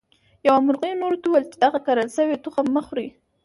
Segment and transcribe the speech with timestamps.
[0.47, 3.07] یوه مرغۍ نورو ته وویل چې دغه کرل شوي تخم مه خورئ.